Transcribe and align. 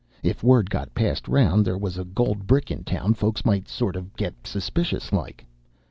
If 0.23 0.41
word 0.41 0.71
got 0.71 0.95
passed 0.95 1.29
around 1.29 1.63
there 1.63 1.77
was 1.77 1.95
a 1.99 2.03
gold 2.03 2.47
brick 2.47 2.71
in 2.71 2.83
town, 2.83 3.13
folks 3.13 3.45
might 3.45 3.67
sort 3.69 3.95
of 3.95 4.15
get 4.15 4.33
suspicious 4.45 5.13
like. 5.13 5.45